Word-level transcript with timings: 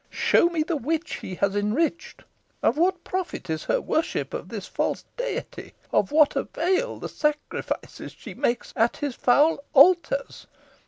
Show 0.09 0.49
me 0.49 0.63
the 0.63 0.77
witch 0.77 1.17
he 1.17 1.35
has 1.35 1.55
enriched. 1.55 2.23
Of 2.63 2.75
what 2.75 3.03
profit 3.03 3.51
is 3.51 3.65
her 3.65 3.79
worship 3.79 4.33
of 4.33 4.49
the 4.49 4.59
false 4.59 5.05
deity 5.15 5.75
of 5.91 6.11
what 6.11 6.35
avail 6.35 6.97
the 6.97 7.07
sacrifices 7.07 8.11
she 8.17 8.33
makes 8.33 8.73
at 8.75 8.97
his 8.97 9.13
foul 9.13 9.63
altars? 9.73 10.47